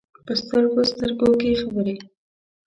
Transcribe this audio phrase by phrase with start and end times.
[0.25, 1.95] په سترګو، سترګو کې خبرې،